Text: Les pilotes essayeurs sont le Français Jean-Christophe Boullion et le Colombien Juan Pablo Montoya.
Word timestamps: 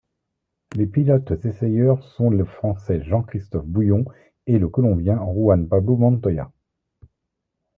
Les 0.73 0.87
pilotes 0.87 1.45
essayeurs 1.45 2.03
sont 2.03 2.31
le 2.31 2.43
Français 2.43 3.03
Jean-Christophe 3.03 3.67
Boullion 3.67 4.03
et 4.47 4.57
le 4.57 4.67
Colombien 4.67 5.19
Juan 5.31 5.67
Pablo 5.67 5.95
Montoya. 5.95 6.51